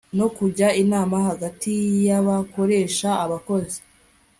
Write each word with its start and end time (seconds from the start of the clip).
no 0.17 0.27
kujya 0.37 0.67
inama 0.83 1.15
hagati 1.27 1.69
y 2.07 2.09
abakoresha 2.19 3.09
abakozi 3.25 3.77